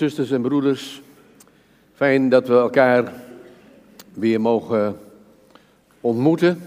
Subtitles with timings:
[0.00, 1.02] Zusters en broeders,
[1.94, 3.12] fijn dat we elkaar
[4.14, 4.98] weer mogen
[6.00, 6.66] ontmoeten.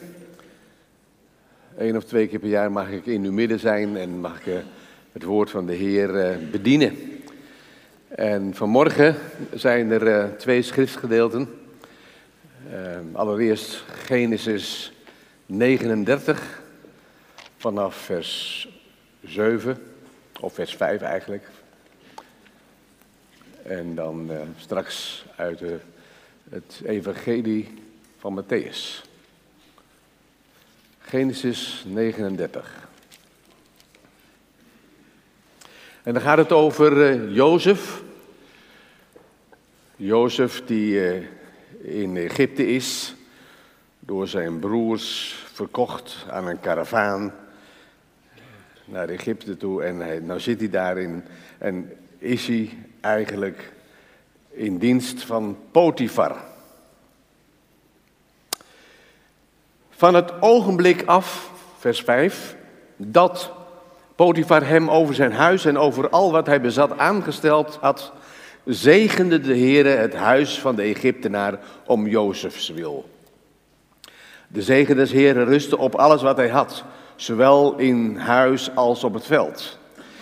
[1.78, 4.48] Eén of twee keer per jaar mag ik in uw midden zijn en mag ik
[4.48, 4.60] eh,
[5.12, 6.96] het woord van de Heer eh, bedienen.
[8.08, 9.16] En vanmorgen
[9.54, 11.50] zijn er eh, twee schriftgedeelten.
[13.12, 14.94] Allereerst Genesis
[15.46, 16.62] 39
[17.58, 18.68] vanaf vers
[19.24, 19.78] 7,
[20.40, 21.50] of vers 5 eigenlijk,
[23.64, 25.80] en dan uh, straks uit de,
[26.50, 27.74] het Evangelie
[28.18, 29.08] van Matthäus.
[31.00, 32.88] Genesis 39.
[36.04, 38.02] En dan gaat het over uh, Jozef.
[39.96, 41.26] Jozef die uh,
[41.82, 43.16] in Egypte is,
[44.00, 47.34] door zijn broers verkocht aan een karavaan
[48.86, 49.84] naar Egypte toe.
[49.84, 51.24] En hij, nou zit hij daarin
[51.58, 53.72] en is hij eigenlijk
[54.50, 56.36] in dienst van Potifar.
[59.90, 62.56] Van het ogenblik af, vers 5,
[62.96, 63.52] dat
[64.16, 68.12] Potifar hem over zijn huis en over al wat hij bezat aangesteld had,
[68.66, 73.10] zegende de Heere het huis van de Egyptenaar om Jozefs wil.
[74.48, 76.84] De zegen des Heeren rustte op alles wat hij had,
[77.16, 79.78] zowel in huis als op het veld.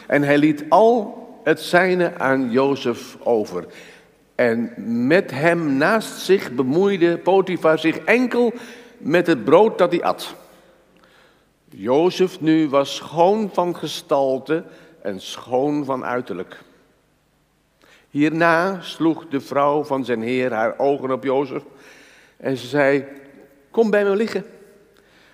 [0.08, 3.66] En hij liet al het zijne aan Jozef over.
[4.36, 4.74] En
[5.08, 8.54] met hem naast zich bemoeide Potifar zich enkel
[8.98, 10.36] met het brood dat hij at.
[11.70, 14.64] Jozef nu was schoon van gestalte
[15.02, 16.60] en schoon van uiterlijk.
[18.10, 21.64] Hierna sloeg de vrouw van zijn heer haar ogen op Jozef
[22.38, 23.06] en ze zei,
[23.72, 24.46] kom bij me liggen.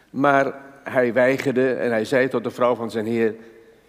[0.09, 0.53] Maar
[0.83, 3.35] hij weigerde en hij zei tot de vrouw van zijn heer,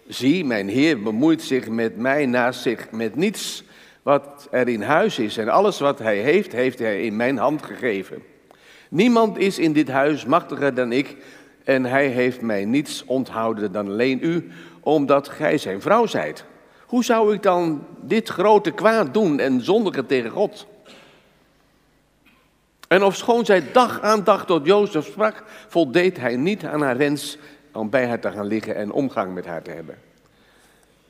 [0.07, 3.63] Zie, mijn Heer bemoeit zich met mij naast zich met niets
[4.03, 5.37] wat er in huis is.
[5.37, 8.23] En alles wat hij heeft, heeft hij in mijn hand gegeven.
[8.89, 11.17] Niemand is in dit huis machtiger dan ik.
[11.63, 16.45] En hij heeft mij niets onthouden dan alleen u, omdat gij zijn vrouw zijt.
[16.85, 20.67] Hoe zou ik dan dit grote kwaad doen en zondigen tegen God?
[22.87, 27.37] En ofschoon zij dag aan dag tot Jozef sprak, voldeed hij niet aan haar wens
[27.75, 29.97] om bij haar te gaan liggen en omgang met haar te hebben.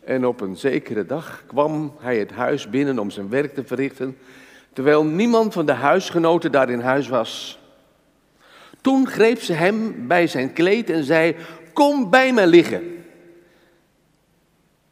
[0.03, 4.18] En op een zekere dag kwam hij het huis binnen om zijn werk te verrichten,
[4.74, 7.59] terwijl niemand van de huisgenoten daar in huis was.
[8.81, 11.36] Toen greep ze hem bij zijn kleed en zei:
[11.74, 13.04] Kom bij mij liggen.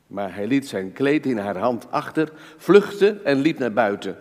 [0.07, 4.17] Maar hij liet zijn kleed in haar hand achter, vluchtte en liep naar buiten.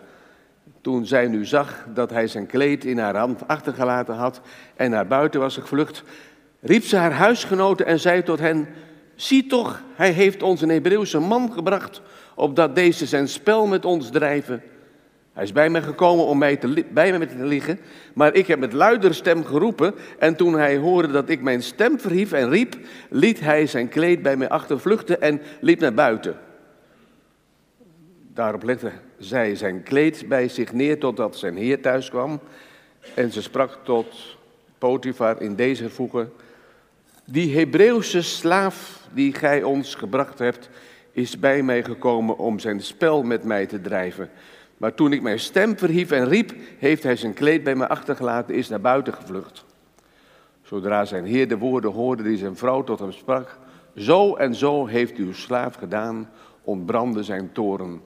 [0.81, 4.41] Toen zij nu zag dat hij zijn kleed in haar hand achtergelaten had
[4.75, 6.03] en naar buiten was gevlucht,
[6.63, 8.67] riep ze haar huisgenoten en zei tot hen:
[9.15, 12.01] Zie toch, hij heeft ons een Hebreeuwse man gebracht,
[12.35, 14.63] opdat deze zijn spel met ons drijven.
[15.33, 17.79] Hij is bij mij gekomen om mij te, bij mij te liggen,
[18.13, 19.93] maar ik heb met luider stem geroepen.
[20.19, 22.77] En toen hij hoorde dat ik mijn stem verhief en riep,
[23.09, 26.37] liet hij zijn kleed bij mij achtervluchten en liep naar buiten.
[28.33, 32.39] Daarop legde zij zijn kleed bij zich neer totdat zijn heer thuis kwam.
[33.13, 34.37] En ze sprak tot
[34.77, 36.31] Potifar in deze voegen.
[37.33, 40.69] Die Hebreeuwse slaaf die gij ons gebracht hebt,
[41.11, 44.29] is bij mij gekomen om zijn spel met mij te drijven.
[44.77, 48.55] Maar toen ik mijn stem verhief en riep, heeft hij zijn kleed bij mij achtergelaten,
[48.55, 49.65] is naar buiten gevlucht.
[50.61, 53.57] Zodra zijn heer de woorden hoorde die zijn vrouw tot hem sprak,
[53.95, 56.29] zo en zo heeft uw slaaf gedaan,
[56.63, 58.01] ontbrandde zijn toren.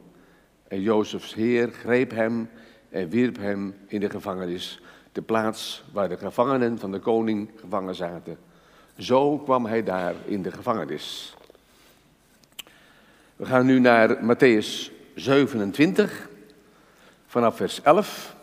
[0.68, 2.50] En Jozefs heer greep hem
[2.90, 7.96] en wierp hem in de gevangenis, de plaats waar de gevangenen van de koning gevangen
[7.96, 8.47] zaten.
[8.98, 11.36] Zo kwam hij daar in de gevangenis.
[13.36, 16.30] We gaan nu naar Matthäus 27,
[17.28, 18.36] vanaf vers 11.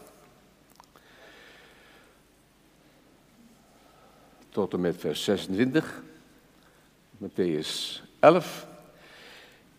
[4.49, 6.03] Tot en met vers 26.
[7.17, 8.67] Matthäus 11.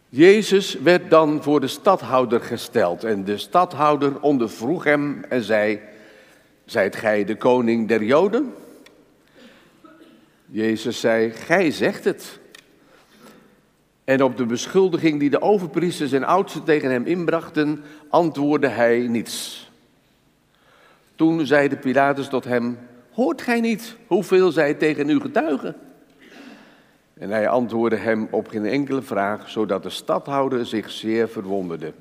[0.09, 5.79] Jezus werd dan voor de stadhouder gesteld en de stadhouder ondervroeg hem en zei,
[6.66, 8.53] zijt gij de koning der Joden?
[10.46, 12.40] Jezus zei, gij zegt het.
[14.03, 19.70] En op de beschuldiging die de overpriesters en oudsten tegen hem inbrachten, antwoordde hij niets.
[21.16, 22.78] Toen zeide Pilatus tot hem,
[23.12, 25.76] hoort gij niet hoeveel zij tegen u getuigen?
[27.14, 31.94] En hij antwoordde hem op geen enkele vraag, zodat de stadhouder zich zeer verwonderde.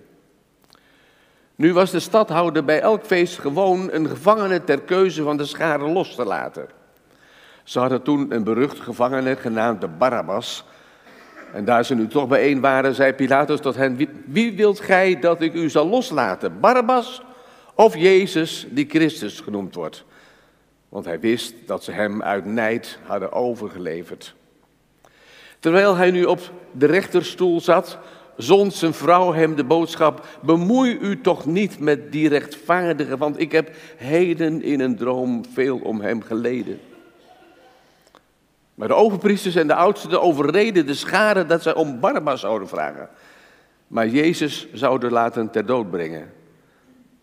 [1.56, 5.92] Nu was de stadhouder bij elk feest gewoon een gevangene ter keuze van de scharen
[5.92, 6.66] los te laten.
[7.64, 10.64] Ze hadden toen een berucht gevangene genaamd de Barabbas,
[11.52, 15.20] En daar ze nu toch bijeen waren, zei Pilatus tot hen: wie, wie wilt gij
[15.20, 16.60] dat ik u zal loslaten?
[16.60, 17.22] Barabbas
[17.74, 20.04] of Jezus, die Christus genoemd wordt?
[20.88, 24.34] Want hij wist dat ze hem uit nijd hadden overgeleverd.
[25.58, 26.40] Terwijl hij nu op
[26.72, 27.98] de rechterstoel zat,
[28.36, 33.52] zond zijn vrouw hem de boodschap: Bemoei u toch niet met die rechtvaardige, want ik
[33.52, 36.80] heb heden in een droom veel om hem geleden.
[38.74, 43.08] Maar de overpriesters en de oudsten overreden de schade dat zij om Barabbas zouden vragen.
[43.86, 46.32] Maar Jezus zouden laten ter dood brengen.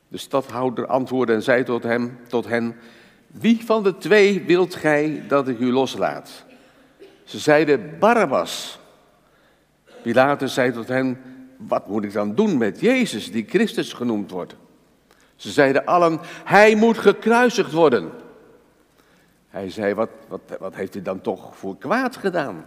[0.07, 2.75] De stadhouder antwoordde en zei tot, hem, tot hen:
[3.27, 6.45] Wie van de twee wilt gij dat ik u loslaat?
[7.23, 8.79] Ze zeiden Barabbas.
[10.01, 11.21] Pilatus zei tot hen:
[11.57, 14.55] Wat moet ik dan doen met Jezus, die Christus genoemd wordt?
[15.35, 18.11] Ze zeiden allen: Hij moet gekruisigd worden.
[19.51, 22.65] Hij zei: wat, wat, wat heeft hij dan toch voor kwaad gedaan?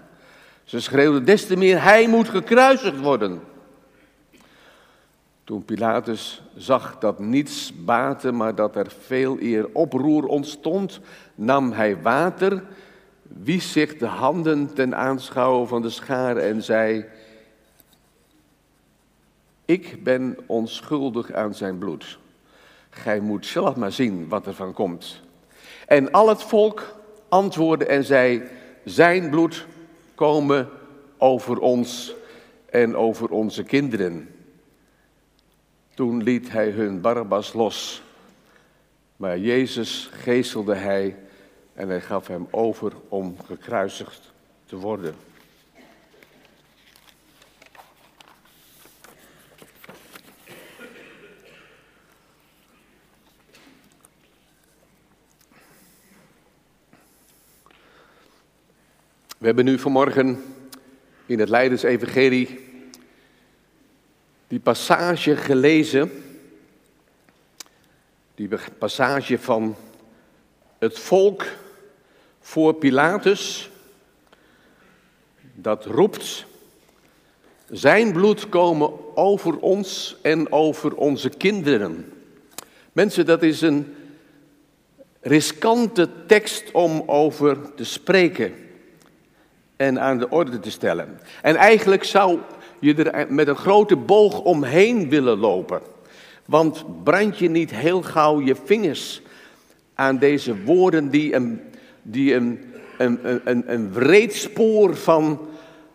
[0.65, 3.41] Ze schreeuwden des te meer: Hij moet gekruisigd worden.
[5.45, 11.01] Toen Pilatus zag dat niets baatte, maar dat er veel eer oproer ontstond,
[11.35, 12.63] nam hij water,
[13.23, 17.05] wies zich de handen ten aanschouwen van de schare en zei:
[19.65, 22.19] Ik ben onschuldig aan zijn bloed.
[22.91, 25.23] Gij moet zelf maar zien wat er van komt.
[25.87, 26.95] En al het volk
[27.29, 28.43] antwoordde en zei:
[28.85, 29.67] Zijn bloed
[30.15, 30.69] komen
[31.19, 32.15] over ons
[32.71, 34.29] en over onze kinderen.
[35.95, 38.03] Toen liet hij hun Barabbas los.
[39.17, 41.17] Maar Jezus geestelde hij
[41.75, 44.33] en hij gaf hem over om gekruisigd
[44.67, 45.15] te worden.
[59.45, 60.43] We hebben nu vanmorgen
[61.27, 62.61] in het Leidens-evangelie
[64.49, 66.11] die passage gelezen.
[68.35, 68.49] Die
[68.79, 69.77] passage van
[70.79, 71.45] het volk
[72.41, 73.71] voor Pilatus.
[75.55, 76.47] Dat roept,
[77.71, 82.13] zijn bloed komen over ons en over onze kinderen.
[82.93, 83.95] Mensen, dat is een
[85.21, 88.64] riskante tekst om over te spreken
[89.85, 91.21] en aan de orde te stellen.
[91.43, 92.39] En eigenlijk zou
[92.79, 95.81] je er met een grote boog omheen willen lopen.
[96.45, 99.23] Want brand je niet heel gauw je vingers
[99.95, 101.61] aan deze woorden die een,
[102.03, 102.61] die een,
[102.99, 105.41] een, een, een wreed spoor van,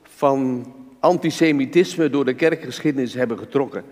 [0.04, 3.84] van antisemitisme door de kerkgeschiedenis hebben getrokken.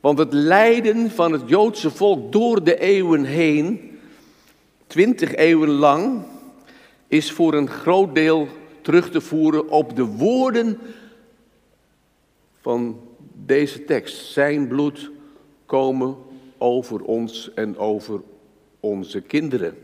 [0.00, 3.98] Want het lijden van het Joodse volk door de eeuwen heen,
[4.86, 6.22] twintig eeuwen lang,
[7.08, 8.48] is voor een groot deel
[8.84, 10.78] terug te voeren op de woorden
[12.60, 13.00] van
[13.32, 14.32] deze tekst.
[14.32, 15.10] Zijn bloed
[15.66, 16.16] komen
[16.58, 18.20] over ons en over
[18.80, 19.76] onze kinderen.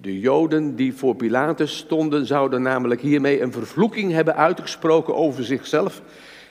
[0.00, 6.02] De Joden die voor Pilatus stonden, zouden namelijk hiermee een vervloeking hebben uitgesproken over zichzelf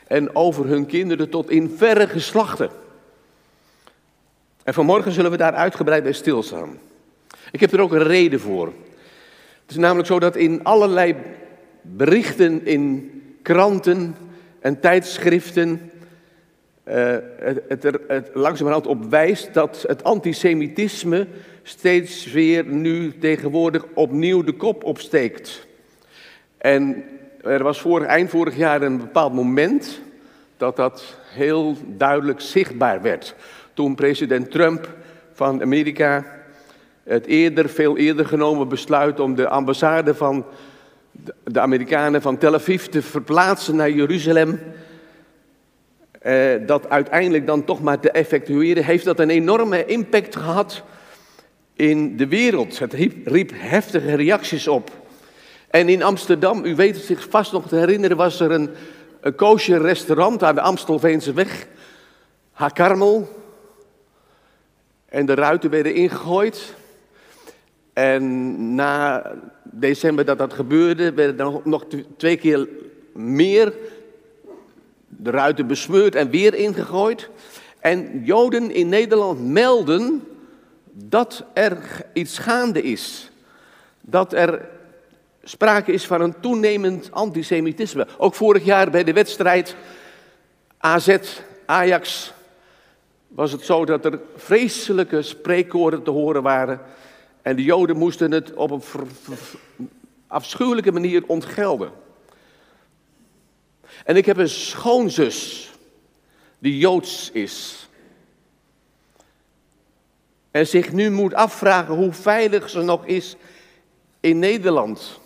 [0.07, 2.69] en over hun kinderen tot in verre geslachten.
[4.63, 6.77] En vanmorgen zullen we daar uitgebreid bij stilstaan.
[7.51, 8.73] Ik heb er ook een reden voor.
[9.63, 11.15] Het is namelijk zo dat in allerlei
[11.81, 13.11] berichten in
[13.41, 14.15] kranten
[14.59, 15.91] en tijdschriften
[16.87, 17.15] uh,
[17.67, 21.27] het er langzamerhand op wijst dat het antisemitisme
[21.61, 25.67] steeds weer nu tegenwoordig opnieuw de kop opsteekt.
[26.57, 27.03] En
[27.41, 30.01] er was vorig, eind vorig jaar een bepaald moment
[30.57, 33.35] dat dat heel duidelijk zichtbaar werd.
[33.73, 34.89] Toen president Trump
[35.33, 36.25] van Amerika
[37.03, 40.45] het eerder, veel eerder genomen besluit om de ambassade van
[41.43, 44.59] de Amerikanen van Tel Aviv te verplaatsen naar Jeruzalem.
[46.19, 50.83] Eh, dat uiteindelijk dan toch maar te effectueren, heeft dat een enorme impact gehad
[51.75, 52.79] in de wereld.
[52.79, 52.93] Het
[53.23, 54.91] riep, heftige reacties op.
[55.69, 58.69] En in Amsterdam, u weet het zich vast nog te herinneren, was er een,
[59.21, 61.67] een kosher restaurant aan de Amstelveense weg.
[62.51, 63.29] Hakarmel.
[65.05, 66.73] En de ruiten werden ingegooid.
[67.93, 69.31] En na
[69.63, 71.85] december dat dat gebeurde, werden er nog
[72.17, 72.67] twee keer
[73.11, 73.73] meer
[75.07, 77.29] de ruiten besmeurd en weer ingegooid.
[77.79, 80.23] En Joden in Nederland melden
[80.91, 81.77] dat er
[82.13, 83.31] iets gaande is.
[84.01, 84.69] Dat er
[85.43, 88.07] sprake is van een toenemend antisemitisme.
[88.17, 89.75] Ook vorig jaar bij de wedstrijd
[90.77, 91.17] AZ
[91.65, 92.33] Ajax
[93.27, 96.81] was het zo dat er vreselijke spreekkoren te horen waren
[97.43, 98.83] en de Joden moesten het op een
[100.27, 101.91] afschuwelijke manier ontgelden.
[104.05, 105.71] En ik heb een schoonzus
[106.59, 107.87] die Joods is.
[110.51, 113.35] En zich nu moet afvragen hoe veilig ze nog is
[114.19, 115.19] in Nederland.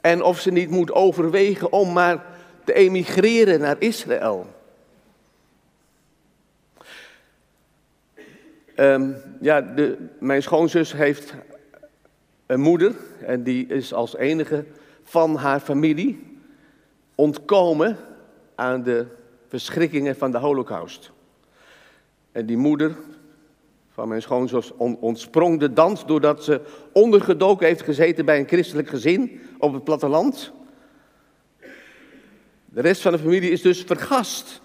[0.00, 2.24] En of ze niet moet overwegen om maar
[2.64, 4.57] te emigreren naar Israël.
[8.80, 11.34] Um, ja, de, mijn schoonzus heeft
[12.46, 12.94] een moeder
[13.26, 14.64] en die is als enige
[15.02, 16.38] van haar familie
[17.14, 17.96] ontkomen
[18.54, 19.06] aan de
[19.48, 21.10] verschrikkingen van de holocaust.
[22.32, 22.96] En die moeder
[23.90, 26.60] van mijn schoonzus ontsprong de dans doordat ze
[26.92, 30.52] ondergedoken heeft gezeten bij een christelijk gezin op het platteland.
[32.64, 34.60] De rest van de familie is dus vergast.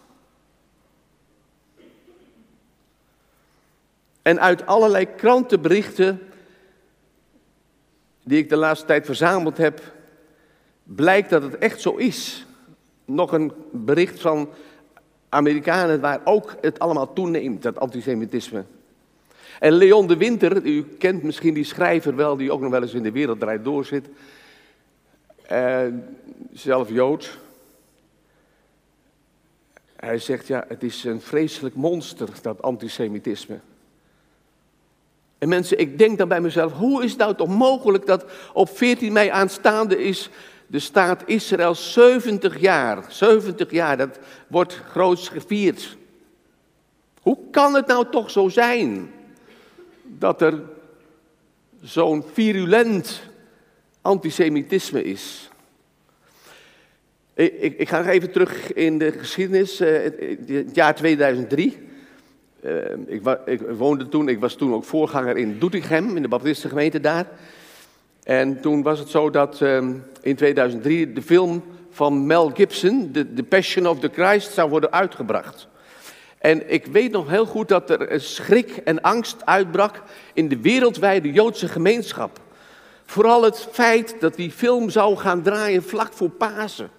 [4.23, 6.19] En uit allerlei krantenberichten
[8.23, 9.81] die ik de laatste tijd verzameld heb,
[10.83, 12.45] blijkt dat het echt zo is.
[13.05, 14.49] Nog een bericht van
[15.29, 18.63] Amerikanen waar ook het allemaal toeneemt, dat antisemitisme.
[19.59, 22.93] En Leon de Winter, u kent misschien die schrijver wel, die ook nog wel eens
[22.93, 23.89] in de wereld draait door.
[25.51, 25.81] Uh,
[26.53, 27.39] zelf Jood.
[29.95, 33.59] Hij zegt, ja, het is een vreselijk monster, dat antisemitisme.
[35.43, 38.77] En mensen, ik denk dan bij mezelf, hoe is het nou toch mogelijk dat op
[38.77, 40.29] 14 mei aanstaande is
[40.67, 43.05] de staat Israël 70 jaar.
[43.09, 45.97] 70 jaar, dat wordt groots gevierd.
[47.21, 49.11] Hoe kan het nou toch zo zijn
[50.03, 50.61] dat er
[51.81, 53.21] zo'n virulent
[54.01, 55.49] antisemitisme is?
[57.33, 60.03] Ik, ik, ik, ga even terug in de geschiedenis, uh,
[60.47, 61.91] het jaar 2003.
[62.65, 66.99] Uh, ik, ik, woonde toen, ik was toen ook voorganger in Doetinchem, in de Baptistengemeente
[66.99, 67.27] daar.
[68.23, 69.77] En toen was het zo dat uh,
[70.21, 74.91] in 2003 de film van Mel Gibson, The, the Passion of the Christ, zou worden
[74.91, 75.67] uitgebracht.
[76.37, 80.01] En ik weet nog heel goed dat er schrik en angst uitbrak
[80.33, 82.39] in de wereldwijde Joodse gemeenschap.
[83.05, 86.89] Vooral het feit dat die film zou gaan draaien vlak voor Pasen.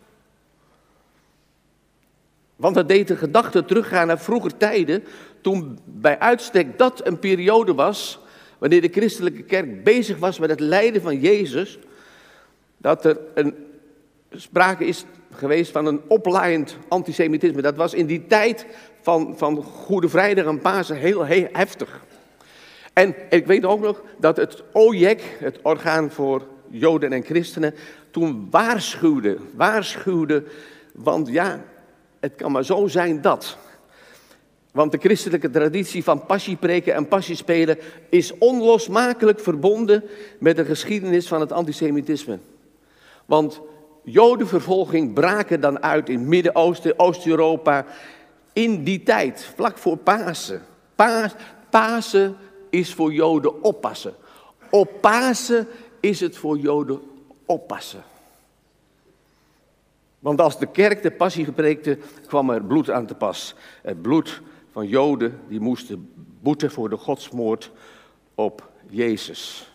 [2.57, 5.05] Want dat deed de gedachte teruggaan naar vroeger tijden,
[5.41, 8.19] toen bij uitstek dat een periode was,
[8.59, 11.79] wanneer de christelijke kerk bezig was met het lijden van Jezus,
[12.77, 13.55] dat er een,
[14.31, 17.63] sprake is geweest van een oplaaiend antisemitisme.
[17.63, 18.67] Dat was in die tijd
[19.01, 22.05] van, van Goede Vrijdag en Pasen heel, heel heftig.
[22.93, 27.75] En ik weet ook nog dat het OJEC, het orgaan voor Joden en Christenen,
[28.11, 30.45] toen waarschuwde, waarschuwde,
[30.93, 31.65] want ja,
[32.25, 33.57] het kan maar zo zijn dat.
[34.73, 37.79] Want de christelijke traditie van passiepreken en passiespelen
[38.09, 40.05] is onlosmakelijk verbonden
[40.39, 42.39] met de geschiedenis van het antisemitisme.
[43.25, 43.61] Want
[44.03, 47.87] jodenvervolging braken dan uit in Midden-Oosten, Oost-Europa,
[48.53, 50.63] in die tijd, vlak voor Pasen.
[51.71, 52.37] Pasen
[52.71, 54.15] is voor joden oppassen.
[54.71, 55.69] Op Pasen
[56.01, 57.01] is het voor joden
[57.47, 58.03] oppassen.
[60.25, 63.55] Want als de kerk de passie gepreekte, kwam er bloed aan te pas.
[63.83, 67.71] Het bloed van Joden die moesten boeten voor de godsmoord
[68.35, 69.73] op Jezus.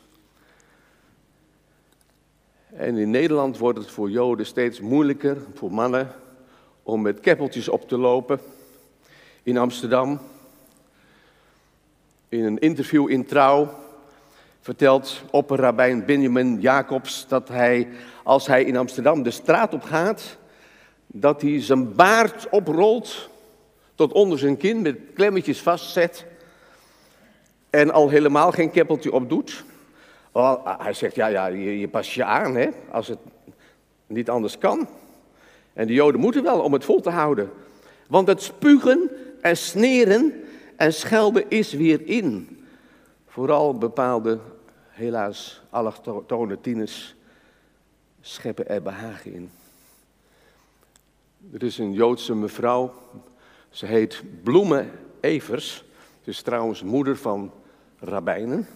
[2.73, 6.11] En in Nederland wordt het voor Joden steeds moeilijker, voor mannen,
[6.83, 8.39] om met keppeltjes op te lopen.
[9.43, 10.19] In Amsterdam,
[12.29, 13.69] in een interview in Trouw,
[14.61, 17.87] vertelt opperrabijn Benjamin Jacobs dat hij,
[18.23, 20.37] als hij in Amsterdam de straat op gaat,
[21.11, 23.29] dat hij zijn baard oprolt
[23.95, 26.25] tot onder zijn kin met klemmetjes vastzet
[27.69, 29.63] en al helemaal geen keppeltje op doet.
[30.63, 33.19] Hij zegt, ja, ja je, je past je aan hè, als het
[34.07, 34.87] niet anders kan.
[35.73, 37.49] En de Joden moeten wel om het vol te houden.
[38.07, 39.09] Want het spugen
[39.41, 40.43] en sneren
[40.75, 42.57] en schelden is weer in.
[43.27, 44.39] Vooral bepaalde,
[44.89, 47.15] helaas allochtone tieners
[48.21, 49.49] scheppen er behagen in.
[51.53, 52.93] Er is een Joodse mevrouw,
[53.69, 55.83] ze heet Bloemen Evers.
[56.23, 57.51] Ze is trouwens moeder van
[57.99, 58.67] rabbijnen.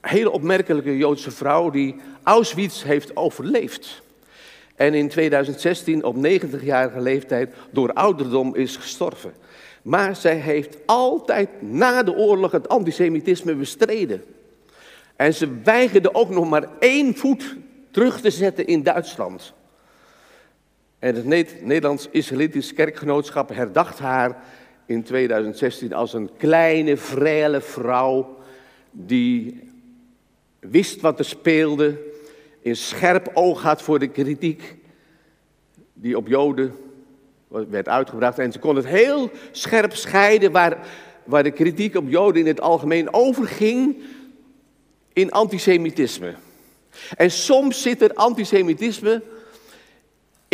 [0.00, 4.02] Een hele opmerkelijke Joodse vrouw die Auschwitz heeft overleefd.
[4.76, 9.34] En in 2016 op 90-jarige leeftijd door ouderdom is gestorven.
[9.82, 14.24] Maar zij heeft altijd na de oorlog het antisemitisme bestreden.
[15.16, 17.56] En ze weigerde ook nog maar één voet
[17.90, 19.54] terug te zetten in Duitsland.
[21.04, 24.44] En het Nederlands-Israëlitisch kerkgenootschap herdacht haar
[24.86, 28.38] in 2016 als een kleine, vrije vrouw
[28.90, 29.60] die
[30.58, 31.98] wist wat er speelde,
[32.60, 34.76] in scherp oog had voor de kritiek,
[35.92, 36.74] die op Joden
[37.48, 38.38] werd uitgebracht.
[38.38, 40.86] En ze kon het heel scherp scheiden waar,
[41.24, 43.96] waar de kritiek op Joden in het algemeen overging
[45.12, 46.34] in antisemitisme.
[47.16, 49.22] En soms zit er antisemitisme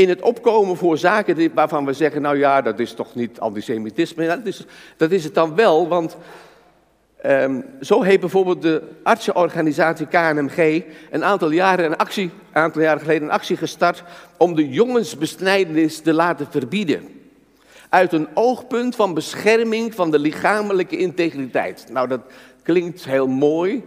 [0.01, 4.27] in het opkomen voor zaken waarvan we zeggen, nou ja, dat is toch niet antisemitisme.
[4.27, 4.65] dat, is,
[4.97, 6.17] dat is het dan wel, want
[7.27, 13.23] um, zo heeft bijvoorbeeld de artsenorganisatie KNMG een aantal jaren, een actie, aantal jaren geleden
[13.23, 14.03] een actie gestart
[14.37, 17.09] om de jongensbesnijdenis te laten verbieden.
[17.89, 21.87] Uit een oogpunt van bescherming van de lichamelijke integriteit.
[21.93, 22.21] Nou, dat
[22.63, 23.85] klinkt heel mooi.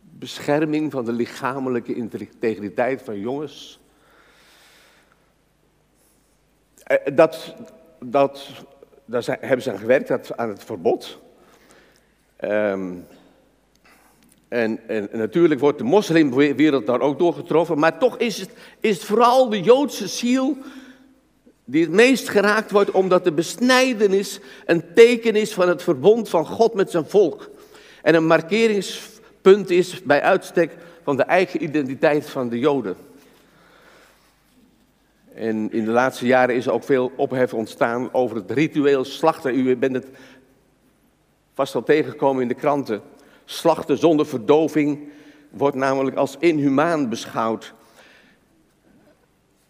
[0.00, 3.80] Bescherming van de lichamelijke integriteit van jongens.
[6.81, 6.81] Eh,
[7.14, 7.54] dat,
[8.04, 8.48] dat,
[9.04, 11.18] daar hebben ze aan gewerkt, aan het verbod.
[12.44, 13.06] Um,
[14.48, 18.94] en, en, natuurlijk wordt de moslimwereld daar ook door getroffen, maar toch is het, is
[18.94, 20.56] het vooral de Joodse ziel
[21.64, 26.46] die het meest geraakt wordt, omdat de besnijdenis een teken is van het verbond van
[26.46, 27.50] God met zijn volk.
[28.02, 32.96] En een markeringspunt is bij uitstek van de eigen identiteit van de Joden.
[35.34, 39.58] En in de laatste jaren is er ook veel ophef ontstaan over het ritueel slachten.
[39.58, 40.06] U bent het
[41.54, 43.00] vast al tegengekomen in de kranten.
[43.44, 45.08] Slachten zonder verdoving
[45.50, 47.74] wordt namelijk als inhumaan beschouwd.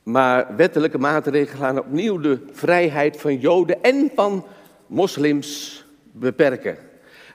[0.03, 4.45] Maar wettelijke maatregelen gaan opnieuw de vrijheid van Joden en van
[4.87, 6.79] moslims beperken.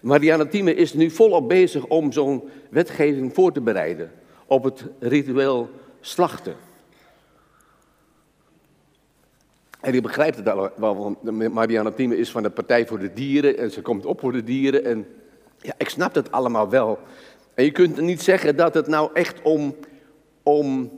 [0.01, 4.11] Marianne Thieme is nu volop bezig om zo'n wetgeving voor te bereiden
[4.45, 5.69] op het ritueel
[6.01, 6.66] slachten.
[9.87, 13.13] En die begrijpt het al wel, want Marianne Thieme is van de Partij voor de
[13.13, 14.85] Dieren en ze komt op voor de dieren.
[14.85, 15.07] En
[15.57, 16.99] ja, ik snap het allemaal wel.
[17.53, 19.75] En je kunt niet zeggen dat het nou echt om,
[20.43, 20.91] om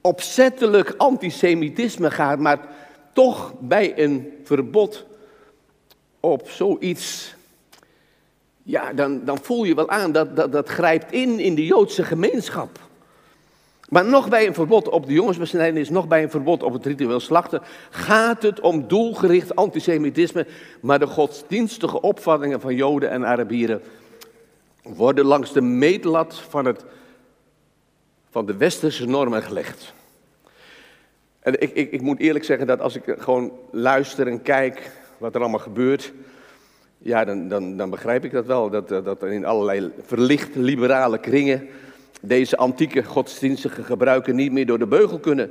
[0.00, 2.68] opzettelijk antisemitisme gaat, maar
[3.12, 5.06] toch bij een verbod
[6.20, 7.34] op zoiets,
[8.62, 12.04] ja, dan, dan voel je wel aan dat, dat dat grijpt in in de Joodse
[12.04, 12.89] gemeenschap.
[13.90, 17.20] Maar nog bij een verbod op de jongensbesnijdenis, nog bij een verbod op het ritueel
[17.20, 20.46] slachten, gaat het om doelgericht antisemitisme.
[20.80, 23.82] Maar de godsdienstige opvattingen van Joden en Arabieren
[24.82, 26.84] worden langs de meetlat van, het,
[28.30, 29.94] van de westerse normen gelegd.
[31.40, 35.34] En ik, ik, ik moet eerlijk zeggen dat als ik gewoon luister en kijk wat
[35.34, 36.12] er allemaal gebeurt,
[36.98, 38.70] ja, dan, dan, dan begrijp ik dat wel.
[38.70, 41.68] Dat, dat in allerlei verlicht liberale kringen
[42.20, 45.50] deze antieke godsdienstige gebruiken niet meer door de beugel kunnen.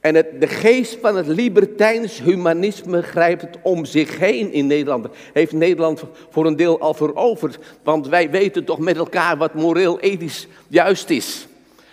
[0.00, 5.06] En het, de geest van het libertijns humanisme grijpt het om zich heen in Nederland.
[5.32, 7.58] Heeft Nederland voor een deel al veroverd.
[7.82, 11.46] Want wij weten toch met elkaar wat moreel ethisch juist is.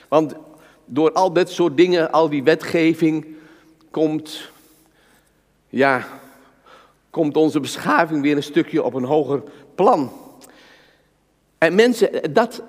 [0.07, 0.35] Want
[0.85, 3.25] door al dit soort dingen, al die wetgeving,
[3.91, 4.51] komt,
[5.69, 6.07] ja,
[7.09, 9.43] komt onze beschaving weer een stukje op een hoger
[9.75, 10.11] plan.
[11.57, 12.63] En mensen, dat,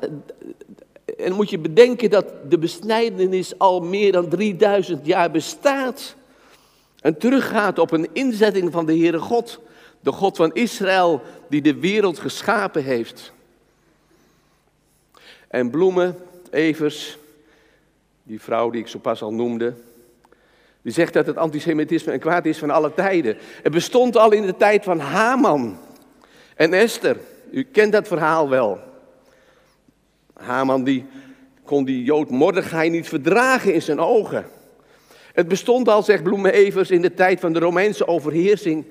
[1.16, 6.14] en moet je bedenken dat de besnijdenis al meer dan 3000 jaar bestaat.
[7.00, 9.60] En teruggaat op een inzetting van de Heere God.
[10.00, 13.32] De God van Israël die de wereld geschapen heeft.
[15.48, 16.16] En bloemen,
[16.50, 17.18] Evers,
[18.22, 19.74] die vrouw die ik zo pas al noemde,
[20.82, 23.36] die zegt dat het antisemitisme een kwaad is van alle tijden.
[23.62, 25.78] Het bestond al in de tijd van Haman
[26.54, 27.16] en Esther.
[27.50, 28.80] U kent dat verhaal wel.
[30.36, 31.04] Haman die
[31.64, 34.46] kon die Jood Mordechai niet verdragen in zijn ogen.
[35.32, 38.84] Het bestond al, zegt Bloemenevers, in de tijd van de Romeinse overheersing.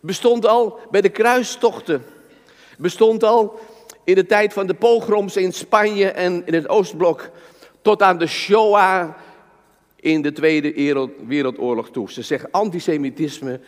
[0.00, 2.02] Bestond al bij de kruistochten.
[2.78, 3.58] Bestond al
[4.04, 7.30] in de tijd van de pogroms in Spanje en in het Oostblok.
[7.82, 9.08] Tot aan de Shoah
[9.96, 10.72] in de Tweede
[11.26, 12.12] Wereldoorlog toe.
[12.12, 13.60] Ze zeggen antisemitisme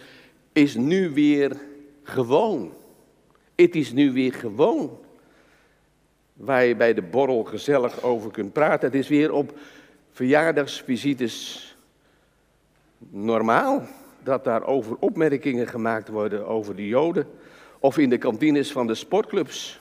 [0.52, 1.56] is nu weer
[2.02, 2.72] gewoon.
[3.54, 4.98] Het is nu weer gewoon
[6.36, 8.86] waar je bij de borrel gezellig over kunt praten.
[8.86, 9.58] Het is weer op
[10.12, 11.76] verjaardagsvisites
[12.98, 13.82] normaal
[14.22, 17.26] dat daarover opmerkingen gemaakt worden over de Joden
[17.78, 19.80] of in de kantines van de sportclubs.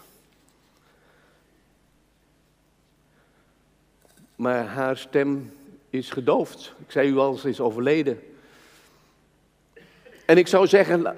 [4.36, 5.54] Maar haar stem
[5.90, 6.74] is gedoofd.
[6.86, 8.20] Ik zei u al, ze is overleden.
[10.26, 11.16] En ik zou zeggen,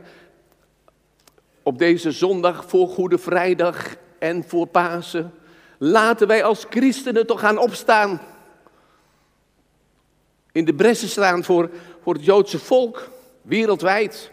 [1.63, 5.33] op deze zondag voor Goede Vrijdag en voor Pasen.
[5.77, 8.21] Laten wij als christenen toch gaan opstaan.
[10.51, 11.69] In de bressen staan voor,
[12.03, 13.09] voor het Joodse volk,
[13.41, 14.31] wereldwijd.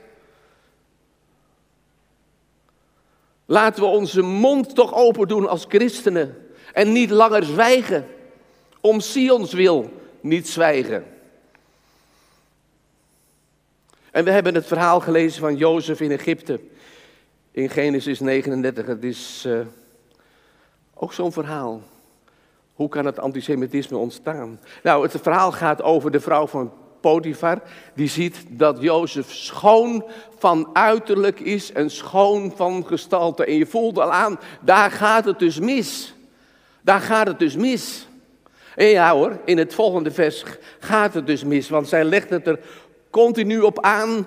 [3.47, 8.07] Laten we onze mond toch open doen als christenen en niet langer zwijgen.
[8.81, 11.05] Om Sions wil niet zwijgen.
[14.11, 16.61] En we hebben het verhaal gelezen van Jozef in Egypte.
[17.55, 18.87] In Genesis 39.
[18.87, 19.61] Het is uh,
[20.95, 21.83] ook zo'n verhaal.
[22.75, 24.61] Hoe kan het antisemitisme ontstaan?
[24.83, 27.63] Nou, het verhaal gaat over de vrouw van Potifar.
[27.95, 30.05] Die ziet dat Jozef schoon
[30.39, 33.45] van uiterlijk is en schoon van gestalte.
[33.45, 36.15] En je voelt al aan, daar gaat het dus mis.
[36.81, 38.09] Daar gaat het dus mis.
[38.75, 40.45] En ja hoor, in het volgende vers
[40.79, 41.69] gaat het dus mis.
[41.69, 42.61] Want zij legt het er
[43.11, 44.27] continu op aan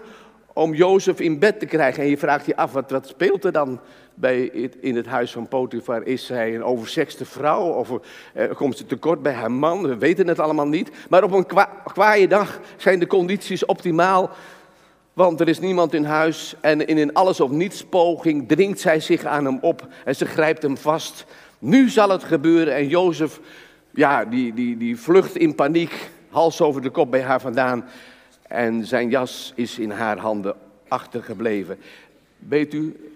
[0.58, 2.04] om Jozef in bed te krijgen.
[2.04, 3.80] En je vraagt je af, wat, wat speelt er dan
[4.14, 4.46] bij
[4.80, 6.04] in het huis van Potifar?
[6.04, 9.88] Is zij een oversexte vrouw of uh, komt ze tekort bij haar man?
[9.88, 10.92] We weten het allemaal niet.
[11.10, 14.30] Maar op een kwa kwaaie dag zijn de condities optimaal.
[15.14, 19.00] Want er is niemand in huis en in een alles of niets poging dringt zij
[19.00, 21.26] zich aan hem op en ze grijpt hem vast.
[21.60, 23.40] Nu zal het gebeuren en Jozef,
[23.92, 27.86] ja, die, die, die vlucht in paniek, hals over de kop bij haar vandaan.
[28.48, 30.56] En zijn jas is in haar handen
[30.88, 31.80] achtergebleven.
[32.38, 33.12] Weet u,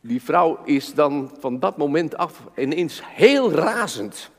[0.00, 4.30] die vrouw is dan van dat moment af ineens heel razend.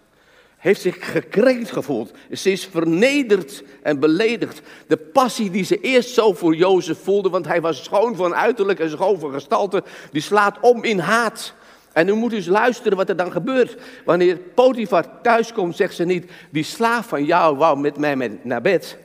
[0.58, 2.12] Heeft zich gekrenkt gevoeld.
[2.32, 4.62] Ze is vernederd en beledigd.
[4.88, 8.80] De passie die ze eerst zo voor Jozef voelde, want hij was schoon van uiterlijk
[8.80, 11.54] en schoon van gestalte, die slaat om in haat.
[11.94, 13.78] En u moet dus luisteren wat er dan gebeurt.
[14.06, 18.98] Wanneer Potifar thuiskomt, zegt ze niet, die slaaf van jou wou met mij naar bed.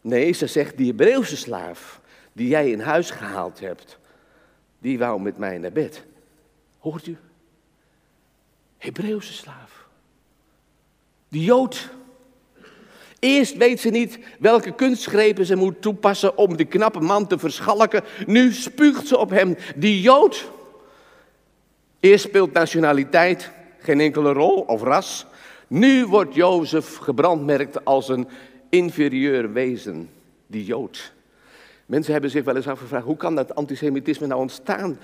[0.00, 2.00] Nee, ze zegt, die Hebreeuwse slaaf
[2.32, 3.98] die jij in huis gehaald hebt,
[4.78, 6.04] die wou met mij naar bed.
[6.78, 7.16] Hoort u?
[8.78, 9.86] Hebreeuwse slaaf.
[11.28, 11.90] Die Jood.
[13.18, 18.04] Eerst weet ze niet welke kunstgrepen ze moet toepassen om die knappe man te verschalken.
[18.26, 20.50] Nu spuugt ze op hem, die Jood.
[22.02, 25.26] Eerst speelt nationaliteit geen enkele rol of ras.
[25.66, 28.28] Nu wordt Jozef gebrandmerkt als een
[28.68, 30.08] inferieur wezen,
[30.46, 31.12] die Jood.
[31.86, 34.98] Mensen hebben zich wel eens afgevraagd, hoe kan dat antisemitisme nou ontstaan?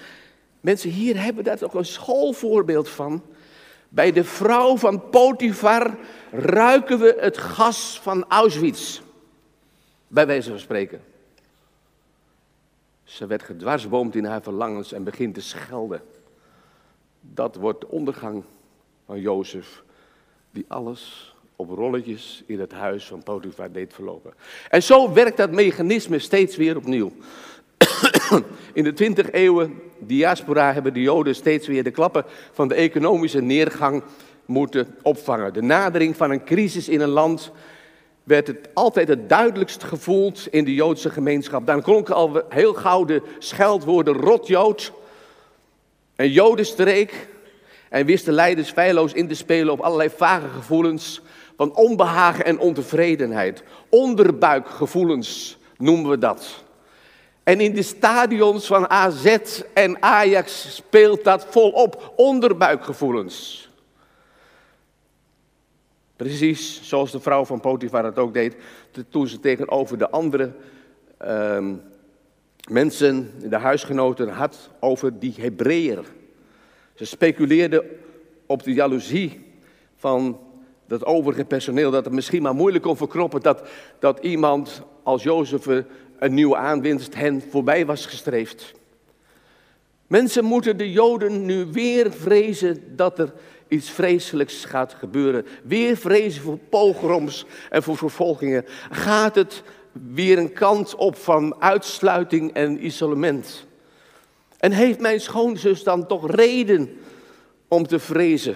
[0.61, 3.23] Mensen hier hebben daar toch een schoolvoorbeeld van.
[3.89, 5.97] Bij de vrouw van Potifar
[6.31, 9.01] ruiken we het gas van Auschwitz.
[10.09, 11.01] Bij wijze van spreken.
[13.05, 16.03] Ze werd gedwarsboomd in haar verlangens en begint te schelden.
[17.35, 18.45] Dat wordt de ondergang
[19.07, 19.83] van Jozef,
[20.51, 24.35] die alles op rolletjes in het huis van Potifar deed verlopen.
[24.71, 27.13] En zo werkt dat mechanisme steeds weer opnieuw.
[28.73, 33.41] In de 20 eeuwen diaspora hebben de Joden steeds weer de klappen van de economische
[33.41, 34.03] neergang
[34.45, 35.53] moeten opvangen.
[35.53, 37.53] De nadering van een crisis in een land
[38.25, 41.67] werd het altijd het duidelijkst gevoeld in de Joodse gemeenschap.
[41.67, 44.93] Dan klonken al heel gauw de scheldwoorden rotjood
[46.19, 47.29] en Jodenstreek.
[47.89, 51.21] En wisten leiders feilloos in te spelen op allerlei vage gevoelens
[51.57, 53.63] van onbehagen en ontevredenheid.
[53.89, 56.65] Onderbuikgevoelens noemen we dat.
[57.43, 59.37] En in de stadions van AZ
[59.75, 63.69] en Ajax speelt dat volop onderbuikgevoelens.
[66.17, 68.57] Precies zoals de vrouw van Potifar het ook deed
[69.09, 70.53] toen ze tegenover de andere
[71.19, 71.75] ehm,
[72.71, 76.05] mensen, de huisgenoten, had over die Hebreeër.
[76.95, 77.85] Ze speculeerde
[78.47, 79.41] op de jaloezie
[79.97, 80.39] van
[80.87, 85.67] dat overige personeel, dat het misschien maar moeilijk kon verkroppen dat, dat iemand als Jozef
[86.19, 88.73] een nieuwe aanwinst hen voorbij was gestreefd.
[90.07, 93.33] Mensen moeten de Joden nu weer vrezen dat er
[93.69, 95.47] iets vreselijks gaat gebeuren.
[95.65, 98.65] Weer vrezen voor pogroms en voor vervolgingen.
[98.91, 103.67] Gaat het weer een kant op van uitsluiting en isolement?
[104.59, 106.99] En heeft mijn schoonzus dan toch reden
[107.69, 108.55] om te vrezen?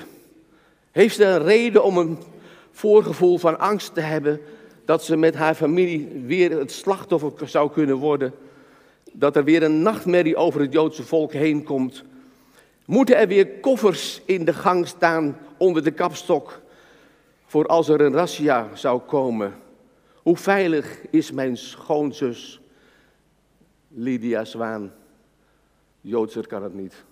[0.91, 2.19] Heeft ze een reden om een
[2.71, 4.41] voorgevoel van angst te hebben
[4.85, 8.35] dat ze met haar familie weer het slachtoffer zou kunnen worden?
[9.13, 12.05] Dat er weer een nachtmerrie over het Joodse volk heen komt?
[12.87, 16.61] Moeten er weer koffers in de gang staan onder de kapstok
[17.47, 19.55] voor als er een razzia zou komen?
[20.23, 22.61] Hoe veilig is mijn schoonzus
[23.89, 24.93] Lydia Zwaan?
[26.01, 27.05] Joodser kan het niet.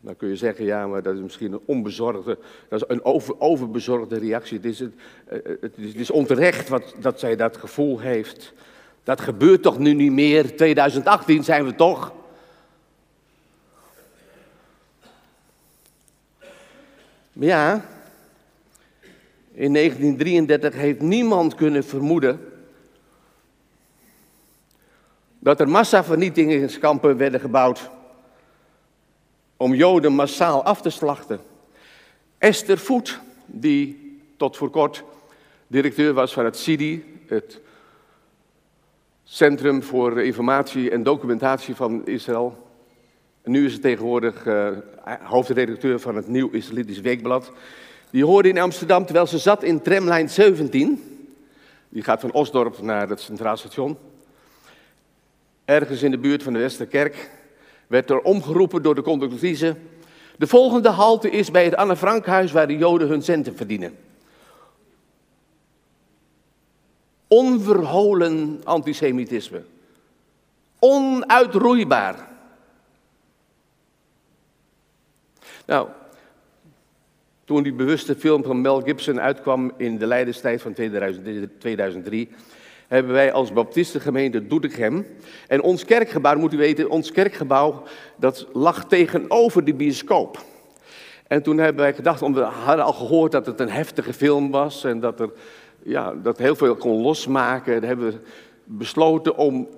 [0.00, 3.40] Dan kun je zeggen, ja, maar dat is misschien een onbezorgde, dat is een over,
[3.40, 4.56] overbezorgde reactie.
[4.56, 4.92] Het is, het,
[5.26, 8.52] eh, is, is onterecht wat, dat zij dat gevoel heeft.
[9.02, 10.56] Dat gebeurt toch nu niet meer?
[10.56, 12.12] 2018 zijn we toch?
[17.32, 17.84] Ja,
[19.56, 22.40] in 1933 heeft niemand kunnen vermoeden
[25.38, 27.90] dat er massavernietigingskampen werden gebouwd
[29.56, 31.40] om Joden massaal af te slachten.
[32.38, 35.04] Esther Voet, die tot voor kort
[35.66, 37.60] directeur was van het CIDI, het
[39.24, 42.68] Centrum voor Informatie en Documentatie van Israël.
[43.42, 44.68] En nu is het tegenwoordig uh,
[45.22, 47.52] hoofdredacteur van het Nieuw Israëlitisch Weekblad.
[48.10, 51.16] Die hoorde in Amsterdam terwijl ze zat in tramlijn 17.
[51.88, 53.98] Die gaat van Osdorp naar het Centraal Station.
[55.64, 57.30] Ergens in de buurt van de Westerkerk
[57.86, 59.76] werd er omgeroepen door de conductrice.
[60.38, 63.96] De volgende halte is bij het Anne Frankhuis waar de Joden hun centen verdienen.
[67.28, 69.62] Onverholen antisemitisme.
[70.78, 72.28] Onuitroeibaar.
[75.66, 75.88] Nou,
[77.46, 80.72] toen die bewuste film van Mel Gibson uitkwam in de Leidenstijd van
[81.58, 82.28] 2003,
[82.88, 85.06] hebben wij als baptistengemeente Doetinchem.
[85.48, 87.82] En ons kerkgebouw, moet u weten, ons kerkgebouw,
[88.16, 90.44] dat lag tegenover de bioscoop.
[91.26, 94.50] En toen hebben wij gedacht, omdat we hadden al gehoord dat het een heftige film
[94.50, 95.30] was en dat er
[95.82, 97.74] ja, dat heel veel kon losmaken.
[97.74, 98.18] Dan hebben we
[98.64, 99.68] besloten om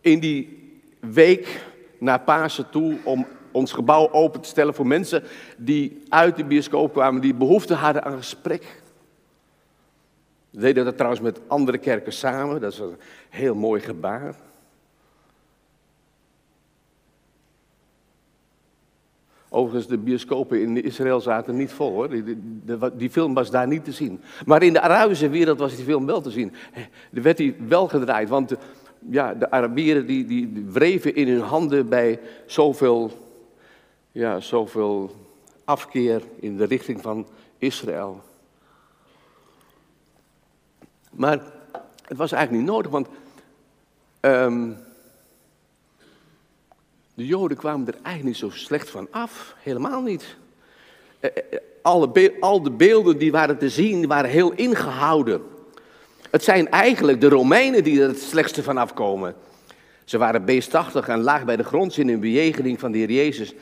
[0.00, 1.60] in die week
[1.98, 5.22] naar Pasen toe, om ons gebouw open te stellen voor mensen
[5.56, 8.82] die uit de bioscoop kwamen, die behoefte hadden aan gesprek.
[10.50, 12.96] We deden dat trouwens met andere kerken samen, dat is een
[13.28, 14.34] heel mooi gebaar.
[19.48, 22.08] Overigens, de bioscopen in Israël zaten niet vol hoor.
[22.08, 22.38] Die,
[22.96, 24.20] die, film was daar niet te zien.
[24.46, 26.52] Maar in de Arabische wereld was die film wel te zien.
[27.12, 28.58] Er werd hij wel gedraaid, want de,
[29.10, 33.10] ja, de Arabieren die, die wreven in hun handen bij zoveel,
[34.16, 35.10] ja, zoveel
[35.64, 38.22] afkeer in de richting van Israël.
[41.10, 41.40] Maar
[42.04, 43.08] het was eigenlijk niet nodig, want
[44.20, 44.76] um,
[47.14, 49.54] de Joden kwamen er eigenlijk niet zo slecht van af.
[49.58, 50.36] Helemaal niet.
[51.20, 55.42] Eh, eh, alle al de beelden die waren te zien, waren heel ingehouden.
[56.30, 59.34] Het zijn eigenlijk de Romeinen die er het slechtste van afkomen.
[60.04, 63.54] Ze waren beestachtig en laag bij de grond in hun bejegening van de Heer Jezus.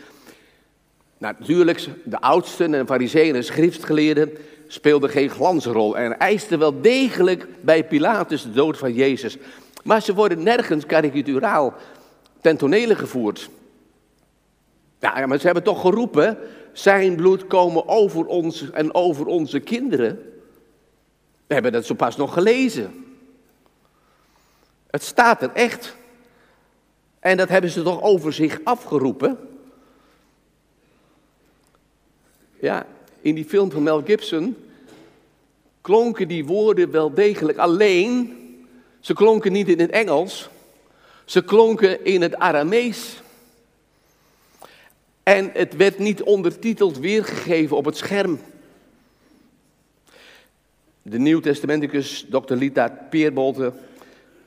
[1.24, 4.30] Nou, natuurlijk, de oudsten en fariseeën en schriftgeleerden
[4.66, 9.36] speelden geen glansrol en eisten wel degelijk bij Pilatus de dood van Jezus.
[9.84, 11.74] Maar ze worden nergens karikaturaal
[12.40, 13.50] ten tonele gevoerd.
[15.00, 16.38] Ja, maar ze hebben toch geroepen,
[16.72, 20.18] zijn bloed komen over ons en over onze kinderen.
[21.46, 23.04] We hebben dat zo pas nog gelezen.
[24.90, 25.96] Het staat er echt.
[27.20, 29.38] En dat hebben ze toch over zich afgeroepen.
[32.64, 32.86] Ja,
[33.20, 34.56] in die film van Mel Gibson
[35.80, 37.58] klonken die woorden wel degelijk.
[37.58, 38.36] Alleen,
[39.00, 40.48] ze klonken niet in het Engels,
[41.24, 43.22] ze klonken in het Aramees.
[45.22, 48.40] En het werd niet ondertiteld weergegeven op het scherm.
[51.02, 52.54] De Nieuw-Testamenticus Dr.
[52.54, 53.72] Lita Peerbolte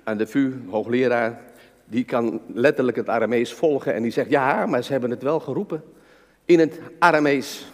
[0.03, 1.41] aan de VU, hoogleraar,
[1.86, 5.39] die kan letterlijk het Aramees volgen en die zegt, ja, maar ze hebben het wel
[5.39, 5.84] geroepen
[6.45, 7.65] in het Aramees.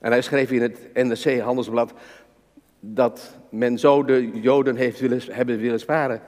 [0.00, 1.92] En hij schreef in het NRC Handelsblad
[2.80, 6.22] dat men zo de Joden heeft willen, hebben willen sparen.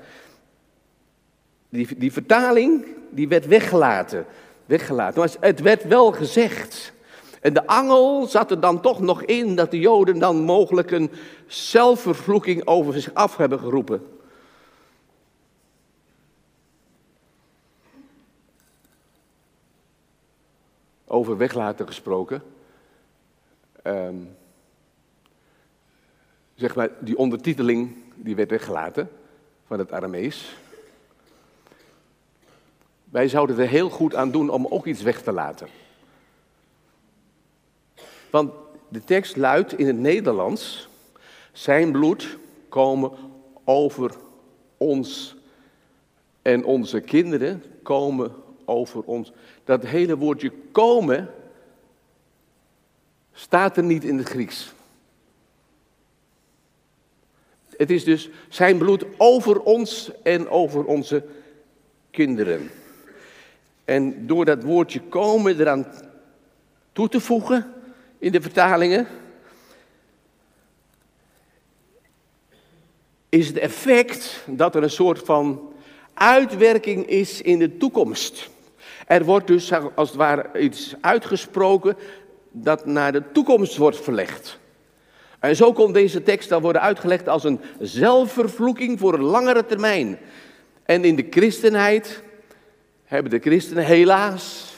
[1.69, 4.27] Die, die vertaling die werd weggelaten.
[4.67, 5.21] weggelaten.
[5.21, 6.93] Maar het werd wel gezegd.
[7.41, 11.11] En de angel zat er dan toch nog in dat de Joden dan mogelijk een
[11.47, 14.07] zelfvervloeking over zich af hebben geroepen.
[21.07, 22.43] Over weglaten gesproken.
[23.83, 24.37] Um,
[26.55, 29.11] zeg maar, die ondertiteling die werd weggelaten
[29.67, 30.57] van het Aramees.
[33.05, 35.69] Wij zouden er heel goed aan doen om ook iets weg te laten.
[38.31, 38.53] Want
[38.89, 40.89] de tekst luidt in het Nederlands:
[41.53, 43.11] Zijn bloed komen
[43.65, 44.15] over
[44.77, 45.37] ons
[46.43, 48.33] en onze kinderen komen
[48.65, 49.33] over ons.
[49.65, 51.31] Dat hele woordje komen
[53.33, 54.73] staat er niet in het Grieks.
[57.77, 61.25] Het is dus zijn bloed over ons en over onze
[62.11, 62.71] kinderen.
[63.85, 65.87] En door dat woordje komen eraan
[66.93, 67.73] toe te voegen
[68.19, 69.07] in de vertalingen,
[73.29, 75.73] is het effect dat er een soort van
[76.15, 78.51] uitwerking is in de toekomst.
[79.07, 81.97] Er wordt dus als het ware iets uitgesproken
[82.53, 84.59] dat naar de toekomst wordt verlegd.
[85.39, 90.19] En zo kon deze tekst dan worden uitgelegd als een zelfvervloeking voor een langere termijn.
[90.85, 92.23] En in de christenheid
[93.05, 94.75] hebben de christenen helaas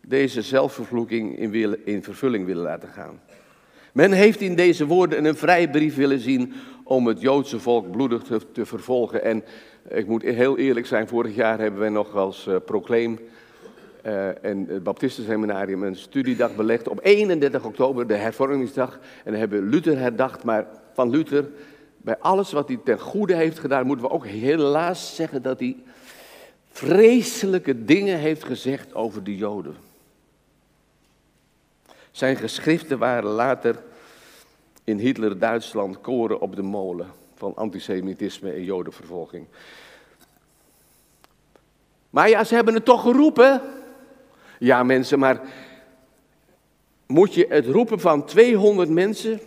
[0.00, 3.20] deze zelfvervloeking in, in vervulling willen laten gaan.
[3.92, 6.52] Men heeft in deze woorden een vrijbrief willen zien
[6.84, 9.22] om het Joodse volk bloedig te, vervolgen.
[9.22, 9.44] En
[9.88, 13.18] ik moet heel eerlijk zijn, vorig jaar hebben wij nog als uh, proclaim
[14.06, 18.92] uh, en het Baptistenseminarium een studiedag belegd op 31 oktober, de hervormingsdag.
[19.24, 21.48] En dan hebben we Luther herdacht, maar van Luther,
[21.96, 25.76] bij alles wat hij ten goede heeft gedaan, moeten we ook helaas zeggen dat hij
[26.70, 29.76] vreselijke dingen heeft gezegd over de Joden.
[32.10, 33.76] Zijn geschriften waren later
[34.84, 39.46] in Hitler-Duitsland koren op de molen van antisemitisme en jodenvervolging.
[42.10, 43.60] Maar ja, ze hebben het toch geroepen.
[44.58, 45.40] Ja, mensen, maar
[47.06, 49.40] moet je het roepen van 200 mensen?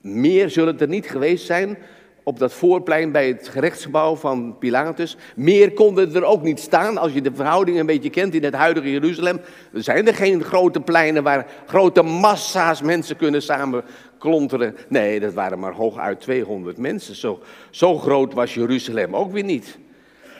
[0.00, 1.78] Meer zullen er niet geweest zijn
[2.22, 5.16] op dat voorplein bij het gerechtsgebouw van Pilatus.
[5.36, 8.54] Meer konden er ook niet staan als je de verhoudingen een beetje kent in het
[8.54, 9.40] huidige Jeruzalem.
[9.72, 14.76] Er zijn er geen grote pleinen waar grote massa's mensen kunnen samenklonteren.
[14.88, 17.14] Nee, dat waren maar hooguit 200 mensen.
[17.14, 17.40] Zo,
[17.70, 19.78] zo groot was Jeruzalem ook weer niet.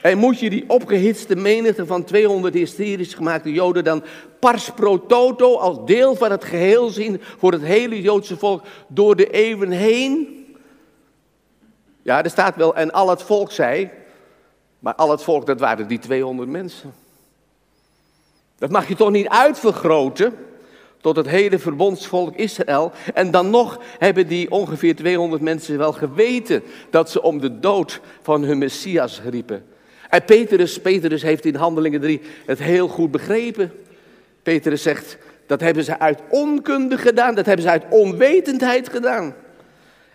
[0.03, 4.05] En moet je die opgehitste menigte van 200 hysterisch gemaakte Joden dan
[4.39, 9.17] pars pro toto als deel van het geheel zien voor het hele Joodse volk door
[9.17, 10.47] de eeuwen heen?
[12.03, 13.91] Ja, er staat wel, en al het volk zei,
[14.79, 16.95] maar al het volk, dat waren die 200 mensen.
[18.59, 20.35] Dat mag je toch niet uitvergroten
[21.01, 22.93] tot het hele verbondsvolk Israël.
[23.15, 28.01] En dan nog hebben die ongeveer 200 mensen wel geweten dat ze om de dood
[28.23, 29.65] van hun Messias riepen.
[30.13, 33.73] En Petrus, Petrus heeft in Handelingen 3 het heel goed begrepen.
[34.43, 39.35] Petrus zegt, dat hebben ze uit onkunde gedaan, dat hebben ze uit onwetendheid gedaan.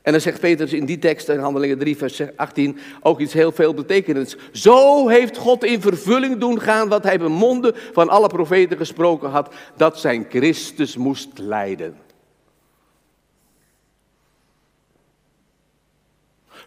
[0.01, 3.51] En dan zegt Petrus in die tekst in Handelingen 3, vers 18 ook iets heel
[3.51, 4.36] veel betekenends.
[4.51, 9.53] Zo heeft God in vervulling doen gaan wat hij bemonden van alle profeten gesproken had,
[9.77, 11.97] dat zijn Christus moest lijden.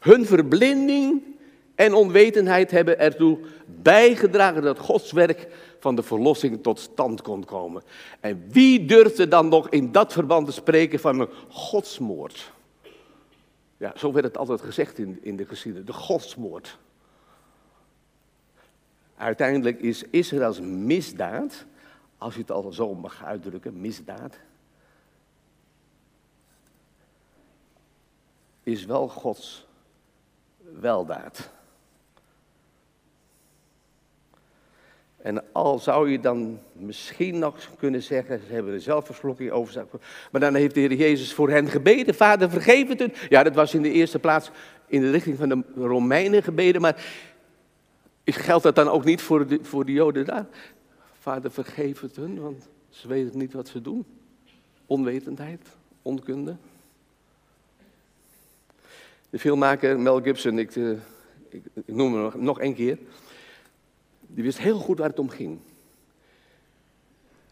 [0.01, 1.30] Hun verblinding
[1.81, 7.83] en onwetendheid hebben ertoe bijgedragen dat Gods werk van de verlossing tot stand kon komen.
[8.21, 12.53] En wie durfde dan nog in dat verband te spreken van een godsmoord?
[13.77, 16.79] Ja, zo werd het altijd gezegd in, in de geschiedenis, de godsmoord.
[19.17, 21.65] Uiteindelijk is Israëls misdaad,
[22.19, 24.39] als je het al zo mag uitdrukken, misdaad,
[28.63, 29.67] is wel Gods
[30.81, 31.51] weldaad.
[35.23, 39.87] En al zou je dan misschien nog kunnen zeggen, ze hebben er zelfverslokking over.
[40.33, 42.15] Maar dan heeft de Heer Jezus voor hen gebeden.
[42.15, 43.13] Vader, vergeef het hun.
[43.29, 44.51] Ja, dat was in de eerste plaats
[44.87, 46.81] in de richting van de Romeinen gebeden.
[46.81, 47.05] Maar
[48.25, 50.47] geldt dat dan ook niet voor de, voor de Joden daar?
[51.19, 54.05] Vader, vergeef het hun, want ze weten niet wat ze doen.
[54.87, 55.69] Onwetendheid,
[56.03, 56.57] onkunde.
[59.31, 60.91] De filmmaker Mel Gibson, ik, eh,
[61.49, 62.99] ik, noem hem nog, nog één keer
[64.35, 65.59] die wist heel goed waar het om ging.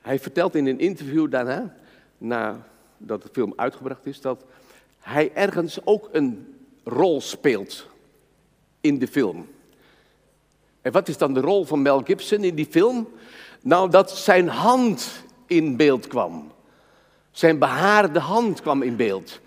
[0.01, 1.77] Hij vertelt in een interview daarna,
[2.19, 4.45] nadat de film uitgebracht is, dat
[4.99, 7.87] hij ergens ook een rol speelt
[8.81, 9.49] in de film.
[10.83, 13.09] En wat is dan de rol van Mel Gibson in die film?
[13.63, 16.53] Nou, dat zijn hand in beeld kwam.
[17.31, 19.41] Zijn behaarde hand kwam in beeld.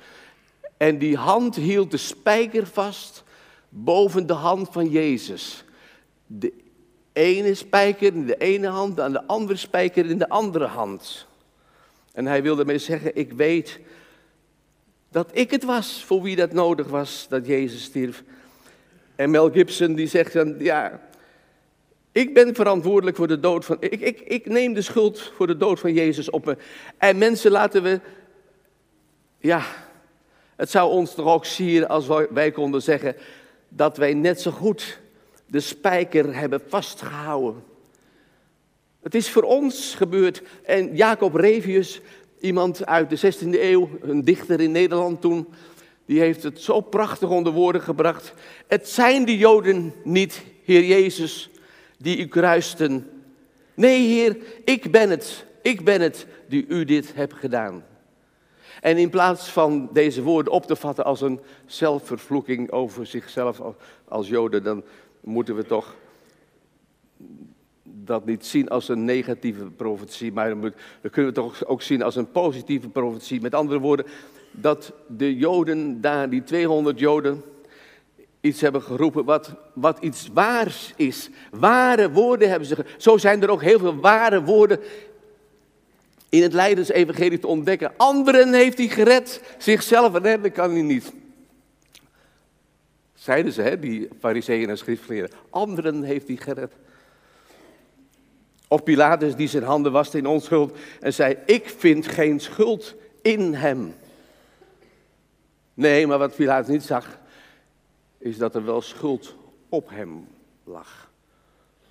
[0.77, 3.23] En die hand hield de spijker vast
[3.69, 5.63] boven de hand van Jezus.
[6.27, 6.53] De
[7.13, 11.27] ene spijker in de ene hand, en de andere spijker in de andere hand.
[12.13, 13.79] En hij wilde mij zeggen, ik weet
[15.09, 18.23] dat ik het was voor wie dat nodig was, dat Jezus stierf.
[19.15, 21.01] En Mel Gibson die zegt dan, ja,
[22.11, 25.57] ik ben verantwoordelijk voor de dood van, ik, ik, ik neem de schuld voor de
[25.57, 26.57] dood van Jezus op me.
[26.97, 27.99] En mensen laten we,
[29.37, 29.63] ja,
[30.55, 33.15] het zou ons toch ook sieren als wij konden zeggen
[33.69, 34.99] dat wij net zo goed
[35.51, 37.63] de spijker hebben vastgehouden.
[39.01, 40.41] Het is voor ons gebeurd.
[40.63, 42.01] En Jacob Revius,
[42.39, 45.47] iemand uit de 16e eeuw, een dichter in Nederland toen,
[46.05, 48.33] die heeft het zo prachtig onder woorden gebracht.
[48.67, 51.49] Het zijn de Joden niet, Heer Jezus,
[51.97, 53.09] die u kruisten.
[53.73, 55.45] Nee, Heer, ik ben het.
[55.61, 57.85] Ik ben het die u dit hebt gedaan.
[58.81, 63.61] En in plaats van deze woorden op te vatten als een zelfvervloeking over zichzelf
[64.07, 64.83] als Joden, dan
[65.21, 65.95] moeten we toch
[67.83, 70.73] dat niet zien als een negatieve profetie, maar dan
[71.11, 73.41] kunnen we toch ook zien als een positieve profetie.
[73.41, 74.05] Met andere woorden,
[74.51, 77.43] dat de Joden daar, die 200 Joden,
[78.41, 81.29] iets hebben geroepen wat, wat iets waars is.
[81.51, 82.85] Ware woorden hebben ze.
[82.97, 84.79] Zo zijn er ook heel veel ware woorden
[86.29, 87.93] in het Leidens-evangelie te ontdekken.
[87.97, 91.13] Anderen heeft hij gered, zichzelf redden kan hij niet.
[93.21, 95.37] Zeiden ze, hè, die fariseeën en schriftgeleerden.
[95.49, 96.73] Anderen heeft hij gered.
[98.67, 103.53] Of Pilatus die zijn handen waste in onschuld en zei, ik vind geen schuld in
[103.53, 103.95] hem.
[105.73, 107.17] Nee, maar wat Pilatus niet zag,
[108.17, 109.35] is dat er wel schuld
[109.69, 110.27] op hem
[110.63, 111.11] lag.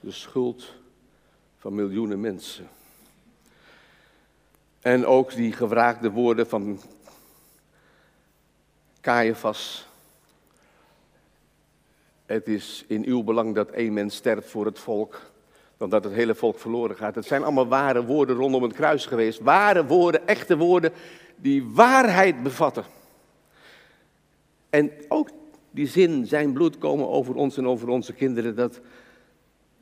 [0.01, 0.75] De schuld
[1.59, 2.69] van miljoenen mensen.
[4.81, 6.81] En ook die gevraagde woorden van
[9.01, 9.89] Caiaphas.
[12.31, 15.21] Het is in uw belang dat één mens sterft voor het volk,
[15.77, 17.15] dan dat het hele volk verloren gaat.
[17.15, 19.41] Het zijn allemaal ware woorden rondom het kruis geweest.
[19.41, 20.93] Ware woorden, echte woorden,
[21.37, 22.85] die waarheid bevatten.
[24.69, 25.29] En ook
[25.71, 28.81] die zin, zijn bloed komen over ons en over onze kinderen, dat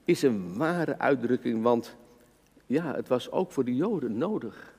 [0.05, 1.97] is een ware uitdrukking, want
[2.67, 4.75] ja, het was ook voor de Joden nodig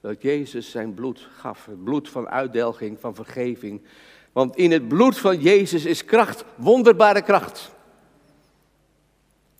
[0.00, 1.66] dat Jezus zijn bloed gaf.
[1.66, 3.80] Het bloed van uitdelging, van vergeving.
[4.36, 7.70] Want in het bloed van Jezus is kracht, wonderbare kracht.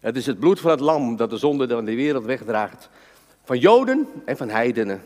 [0.00, 2.88] Het is het bloed van het lam dat de zonde van de wereld wegdraagt.
[3.44, 5.02] Van Joden en van heidenen.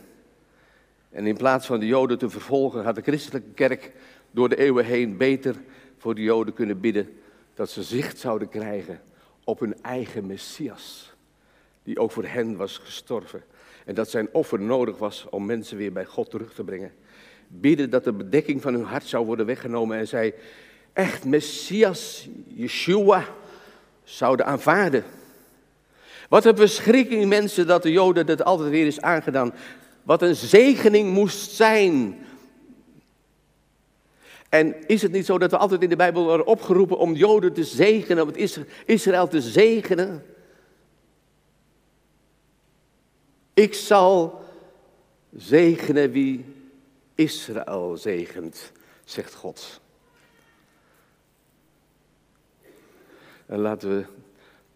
[1.10, 3.92] En in plaats van de Joden te vervolgen, had de christelijke kerk
[4.30, 5.56] door de eeuwen heen beter
[5.98, 7.20] voor de Joden kunnen bidden
[7.54, 9.00] dat ze zicht zouden krijgen
[9.44, 11.12] op hun eigen Messias,
[11.82, 13.42] die ook voor hen was gestorven.
[13.84, 16.92] En dat zijn offer nodig was om mensen weer bij God terug te brengen.
[17.52, 20.34] Bidden dat de bedekking van hun hart zou worden weggenomen en zij
[20.92, 23.24] echt Messias, Yeshua,
[24.04, 25.04] zouden aanvaarden.
[26.28, 29.52] Wat een verschrikking mensen dat de Joden het altijd weer is aangedaan.
[30.02, 32.18] Wat een zegening moest zijn
[34.50, 37.52] en is het niet zo dat we altijd in de Bijbel worden opgeroepen om Joden
[37.52, 38.34] te zegenen, om
[38.86, 40.24] Israël te zegenen?
[43.54, 44.44] Ik zal
[45.36, 46.44] zegenen wie
[47.20, 48.72] Israël zegent,
[49.04, 49.80] zegt God.
[53.46, 54.04] En laten we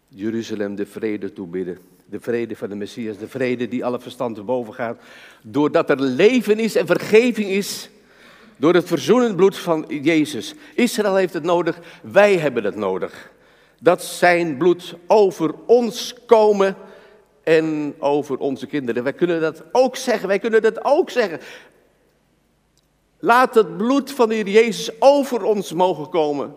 [0.07, 1.77] Jeruzalem de vrede toebidden.
[2.05, 5.01] De vrede van de Messias, de vrede die alle verstand te boven gaat.
[5.41, 7.89] Doordat er leven is en vergeving is
[8.57, 10.53] door het verzoenend bloed van Jezus.
[10.75, 13.31] Israël heeft het nodig, wij hebben het nodig.
[13.79, 16.75] Dat zijn bloed over ons komen
[17.43, 19.03] en over onze kinderen.
[19.03, 21.39] Wij kunnen dat ook zeggen, wij kunnen dat ook zeggen.
[23.25, 26.55] Laat het bloed van de Heer Jezus over ons mogen komen.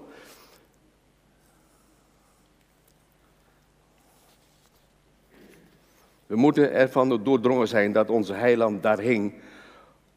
[6.26, 9.34] We moeten ervan doordrongen zijn dat onze heiland daar hing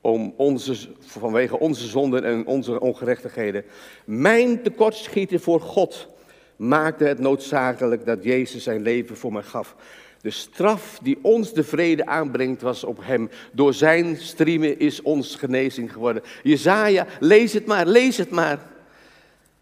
[0.01, 3.65] om onze, vanwege onze zonden en onze ongerechtigheden.
[4.05, 6.07] Mijn tekortschieten voor God
[6.55, 9.75] maakte het noodzakelijk dat Jezus zijn leven voor mij gaf.
[10.21, 13.29] De straf die ons de vrede aanbrengt was op hem.
[13.51, 16.23] Door zijn striemen is ons genezing geworden.
[16.43, 18.69] Jezaja, lees het maar, lees het maar.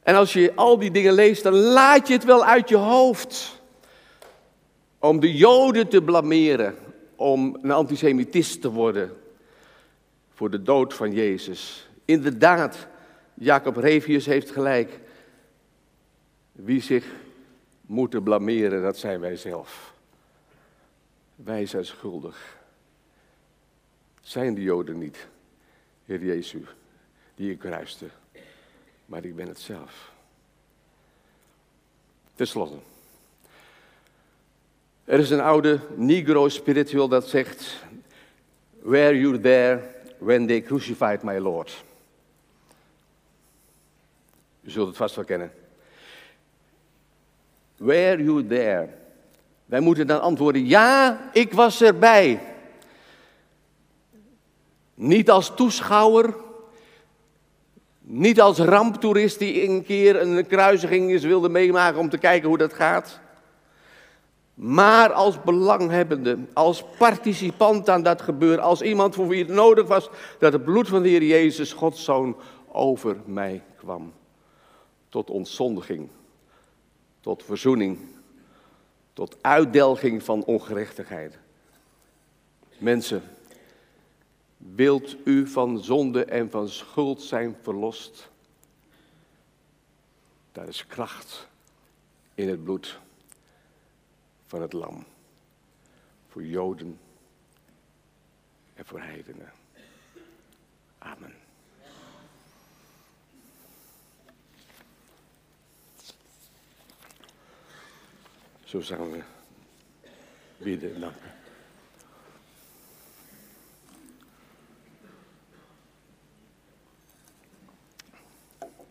[0.04, 3.62] En als je al die dingen leest, dan laat je het wel uit je hoofd.
[5.00, 6.76] Om de Joden te blameren,
[7.16, 9.12] om een antisemitist te worden
[10.34, 11.90] voor de dood van Jezus.
[12.06, 12.88] Inderdaad,
[13.34, 15.00] Jacob Revius heeft gelijk.
[16.52, 17.06] Wie zich
[17.82, 19.98] moeten blameren, dat zijn wij zelf.
[21.44, 22.58] Wij zijn schuldig.
[24.22, 25.28] Zijn de Joden niet,
[26.06, 26.68] Heer Jezus,
[27.36, 28.06] die ik kruiste,
[29.06, 30.12] maar ik ben het zelf.
[32.36, 32.78] Ten slotte.
[35.04, 37.76] Er is een oude Negro spiritual dat zegt:
[38.80, 41.84] Where you there, when they crucified my Lord.
[44.62, 45.52] U zult het vast wel kennen.
[47.76, 48.99] Were you there?
[49.70, 52.40] Wij moeten dan antwoorden, ja, ik was erbij.
[54.94, 56.36] Niet als toeschouwer,
[58.00, 62.58] niet als ramptoerist die een keer een kruisiging eens wilde meemaken om te kijken hoe
[62.58, 63.20] dat gaat
[64.60, 70.10] maar als belanghebbende, als participant aan dat gebeuren, als iemand voor wie het nodig was
[70.40, 72.36] dat het bloed van de Heer Jezus, Gods Zoon,
[72.72, 74.14] over mij kwam.
[75.10, 76.08] Tot ontzondiging,
[77.20, 77.98] tot verzoening,
[79.20, 81.38] tot uitdelging van ongerechtigheid.
[82.78, 83.24] Mensen,
[84.58, 88.30] wilt u van zonde en van schuld zijn verlost?
[90.52, 91.48] Daar is kracht
[92.34, 93.00] in het bloed
[94.46, 95.06] van het lam.
[96.28, 97.00] Voor Joden
[98.74, 99.52] en voor heidenen.
[100.98, 101.39] Amen.
[108.70, 109.22] Zo samen we
[110.58, 111.14] bidden en.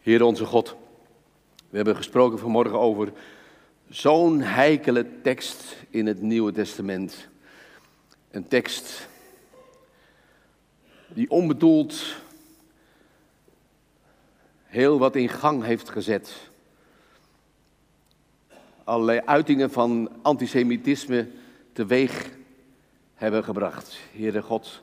[0.00, 0.76] Heer onze God,
[1.70, 3.12] we hebben gesproken vanmorgen over
[3.88, 7.28] zo'n heikele tekst in het Nieuwe Testament.
[8.30, 9.08] Een tekst
[11.08, 12.16] die onbedoeld
[14.64, 16.47] heel wat in gang heeft gezet.
[18.88, 21.28] Allerlei uitingen van antisemitisme
[21.72, 22.30] teweeg
[23.14, 23.98] hebben gebracht.
[24.12, 24.82] Heere God,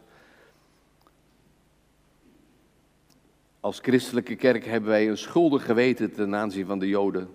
[3.59, 7.29] als christelijke kerk hebben wij een schuldig geweten ten aanzien van de Joden.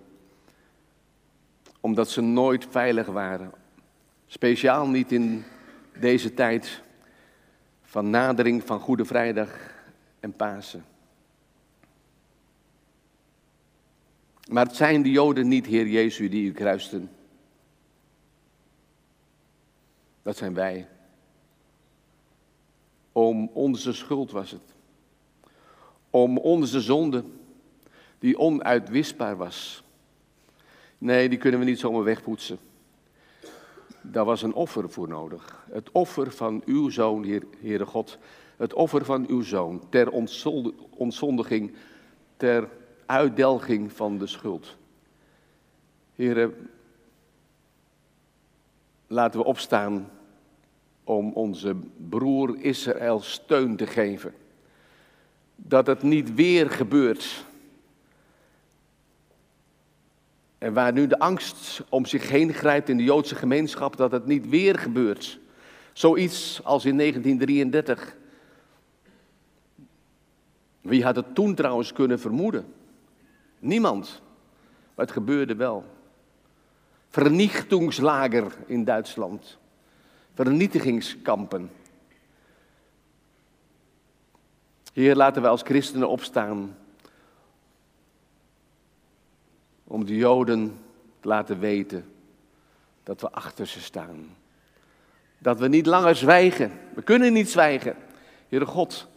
[1.81, 3.53] Omdat ze nooit veilig waren.
[4.27, 5.45] Speciaal niet in
[5.99, 6.83] deze tijd
[7.83, 9.51] van nadering van Goede Vrijdag
[10.21, 10.85] en Pasen.
[14.51, 17.11] Maar het zijn de Joden niet, Heer Jezus, die u kruisten.
[20.23, 20.89] Dat zijn wij.
[23.13, 24.75] Om onze schuld was het.
[26.11, 27.25] Om onze zonde,
[28.19, 29.83] die onuitwisbaar was.
[30.99, 32.59] Nee, die kunnen we niet zomaar wegpoetsen.
[34.01, 35.67] Daar was een offer voor nodig.
[35.73, 38.19] Het offer van uw zoon, Heer, Heere God.
[38.57, 40.11] Het offer van uw zoon ter
[40.91, 41.75] ontzondiging,
[42.37, 42.69] ter
[43.11, 44.77] uitdelging van de schuld.
[46.15, 46.71] Heren,
[49.07, 50.11] laten we opstaan
[51.05, 51.77] om onze
[52.09, 54.35] broer Israël steun te geven.
[55.57, 57.45] Dat het niet weer gebeurt.
[60.59, 64.27] En waar nu de angst om zich heen grijpt in de Joodse gemeenschap, dat het
[64.27, 65.39] niet weer gebeurt.
[65.93, 68.17] Zoiets als in 1933.
[70.81, 72.79] Wie had het toen trouwens kunnen vermoeden?
[73.61, 74.23] Niemand.
[74.95, 75.85] Maar het gebeurde wel.
[77.09, 79.59] Vernichtingslager in Duitsland.
[80.35, 81.71] Vernietigingskampen.
[84.93, 86.77] Heer, laten we als christenen opstaan
[89.85, 90.79] om de Joden
[91.21, 92.13] te laten weten
[93.03, 94.37] dat we achter ze staan.
[95.39, 96.73] Dat we niet langer zwijgen.
[96.95, 97.97] We kunnen niet zwijgen.
[98.49, 99.09] Heere God,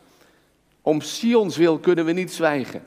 [0.82, 2.84] om Sions wil kunnen we niet zwijgen.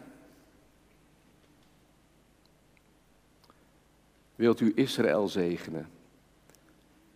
[4.37, 5.89] Wilt u Israël zegenen.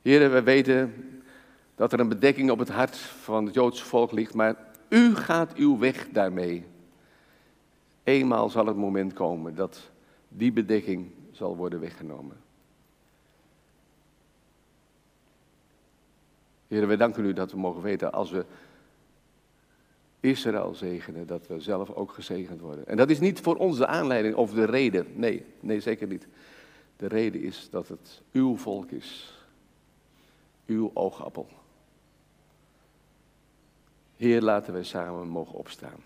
[0.02, 0.94] Heren, we weten
[1.74, 4.56] dat er een bedekking op het hart van het Joodse volk ligt, maar
[4.88, 6.64] u gaat uw weg daarmee.
[8.02, 9.90] Eenmaal zal het moment komen dat
[10.28, 12.36] die bedekking zal worden weggenomen.
[16.68, 18.44] Heren, we danken u dat we mogen weten als we
[20.20, 22.86] Israël zegenen, dat we zelf ook gezegend worden.
[22.86, 25.06] En dat is niet voor ons de aanleiding of de reden.
[25.14, 26.26] Nee, nee, zeker niet.
[27.00, 29.38] De reden is dat het uw volk is.
[30.66, 31.48] Uw oogappel.
[34.16, 36.04] Heer, laten wij samen mogen opstaan.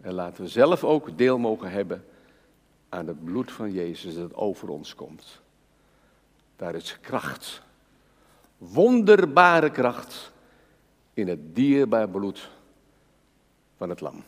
[0.00, 2.04] En laten we zelf ook deel mogen hebben
[2.88, 5.40] aan het bloed van Jezus dat over ons komt.
[6.56, 7.62] Daar is kracht,
[8.58, 10.32] wonderbare kracht
[11.14, 12.50] in het dierbaar bloed
[13.76, 14.24] van het lam.